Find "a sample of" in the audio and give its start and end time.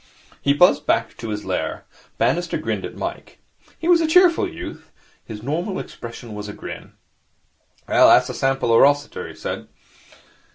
8.29-8.81